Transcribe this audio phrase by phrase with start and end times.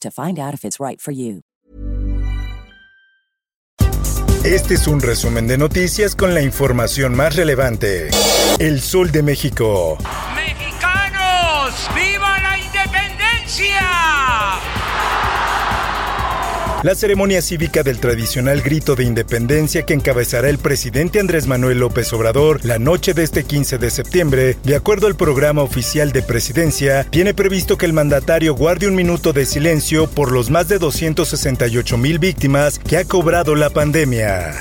[0.00, 1.42] to find out if it's right for you.
[4.44, 8.10] Este es un resumen de noticias con la información más relevante.
[8.60, 9.98] El Sol de México.
[10.36, 11.74] ¡Mexicanos!
[11.96, 13.80] ¡Viva la independencia!
[16.86, 22.12] La ceremonia cívica del tradicional grito de independencia que encabezará el presidente Andrés Manuel López
[22.12, 27.02] Obrador la noche de este 15 de septiembre, de acuerdo al programa oficial de presidencia,
[27.10, 31.98] tiene previsto que el mandatario guarde un minuto de silencio por los más de 268
[31.98, 34.54] mil víctimas que ha cobrado la pandemia.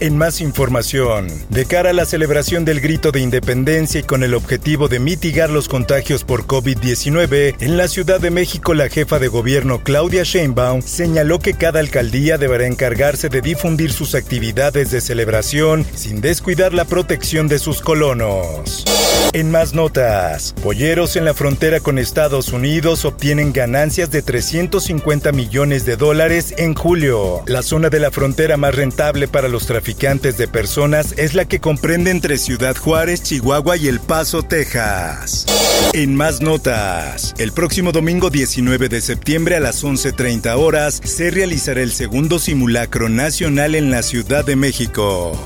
[0.00, 4.34] En más información, de cara a la celebración del grito de independencia y con el
[4.34, 9.28] objetivo de mitigar los contagios por COVID-19, en la Ciudad de México la jefa de
[9.28, 15.86] gobierno Claudia Sheinbaum señaló que cada alcaldía deberá encargarse de difundir sus actividades de celebración
[15.94, 18.84] sin descuidar la protección de sus colonos.
[19.34, 25.86] En más notas, polleros en la frontera con Estados Unidos obtienen ganancias de 350 millones
[25.86, 27.42] de dólares en julio.
[27.46, 31.58] La zona de la frontera más rentable para los traficantes de personas es la que
[31.58, 35.44] comprende entre Ciudad Juárez, Chihuahua y El Paso, Texas.
[35.92, 41.82] En más notas, el próximo domingo 19 de septiembre a las 11.30 horas se realizará
[41.82, 45.36] el segundo simulacro nacional en la Ciudad de México.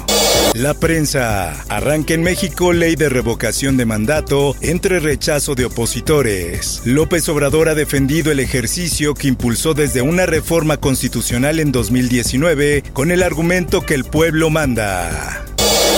[0.54, 1.64] La prensa.
[1.68, 6.82] Arranca en México ley de revocación de mandato entre rechazo de opositores.
[6.84, 13.10] López Obrador ha defendido el ejercicio que impulsó desde una reforma constitucional en 2019 con
[13.10, 15.45] el argumento que el pueblo manda.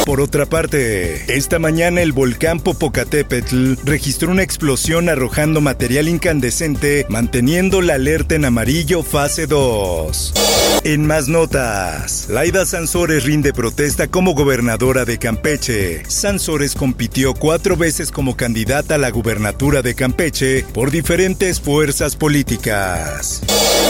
[0.08, 7.82] Por otra parte, esta mañana el volcán Popocatépetl registró una explosión arrojando material incandescente, manteniendo
[7.82, 10.32] la alerta en amarillo fase 2.
[10.84, 16.04] En más notas, Laida Sansores rinde protesta como gobernadora de Campeche.
[16.08, 23.42] Sansores compitió cuatro veces como candidata a la gubernatura de Campeche por diferentes fuerzas políticas.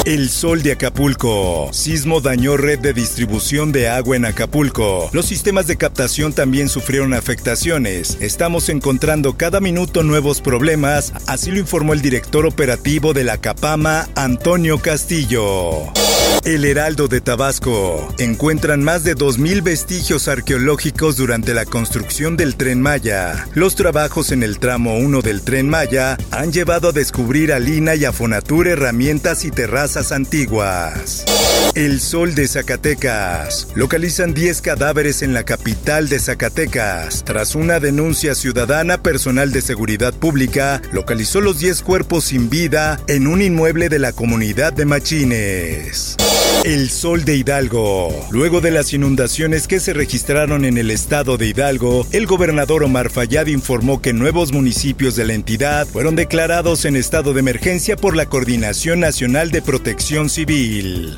[0.04, 1.68] El sol de Acapulco.
[1.72, 5.10] Sismo dañó red de distribución de agua en Acapulco.
[5.12, 8.16] Los sistemas de captación también sufrieron afectaciones.
[8.20, 14.08] Estamos encontrando cada minuto nuevos problemas, así lo informó el director operativo de la Capama,
[14.14, 15.92] Antonio Castillo.
[16.44, 18.08] El Heraldo de Tabasco.
[18.18, 23.46] Encuentran más de 2.000 vestigios arqueológicos durante la construcción del tren Maya.
[23.52, 27.96] Los trabajos en el tramo 1 del tren Maya han llevado a descubrir a Lina
[27.96, 31.24] y a Fonatur herramientas y terrazas antiguas.
[31.78, 33.68] El Sol de Zacatecas.
[33.76, 37.22] Localizan 10 cadáveres en la capital de Zacatecas.
[37.24, 43.28] Tras una denuncia ciudadana, personal de seguridad pública localizó los 10 cuerpos sin vida en
[43.28, 46.16] un inmueble de la comunidad de Machines.
[46.64, 48.08] El Sol de Hidalgo.
[48.30, 53.10] Luego de las inundaciones que se registraron en el estado de Hidalgo, el gobernador Omar
[53.10, 58.16] Fayad informó que nuevos municipios de la entidad fueron declarados en estado de emergencia por
[58.16, 61.16] la Coordinación Nacional de Protección Civil.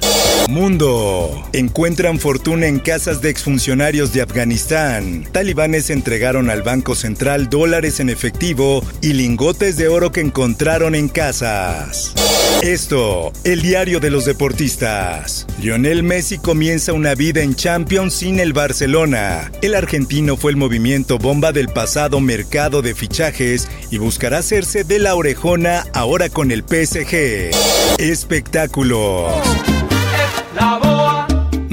[0.48, 1.46] Mundo.
[1.52, 5.28] Encuentran fortuna en casas de exfuncionarios de Afganistán.
[5.32, 11.08] Talibanes entregaron al Banco Central dólares en efectivo y lingotes de oro que encontraron en
[11.08, 12.14] casas.
[12.62, 15.19] Esto, el diario de los deportistas.
[15.60, 19.50] Lionel Messi comienza una vida en Champions sin el Barcelona.
[19.62, 24.98] El argentino fue el movimiento bomba del pasado mercado de fichajes y buscará hacerse de
[24.98, 27.50] la orejona ahora con el PSG.
[27.98, 29.32] Espectáculos.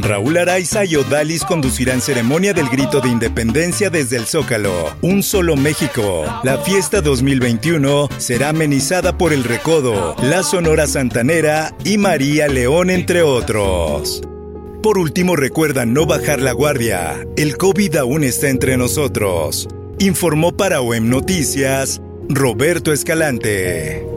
[0.07, 4.95] Raúl Araiza y Odalis conducirán ceremonia del grito de independencia desde el Zócalo.
[5.01, 6.23] Un solo México.
[6.43, 13.21] La fiesta 2021 será amenizada por El Recodo, la Sonora Santanera y María León, entre
[13.21, 14.21] otros.
[14.81, 17.27] Por último, recuerda no bajar la guardia.
[17.35, 19.67] El COVID aún está entre nosotros.
[19.99, 24.16] Informó para OEM Noticias Roberto Escalante.